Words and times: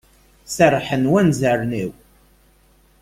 Serrḥen 0.55 1.03
wanzaren-iw. 1.11 1.91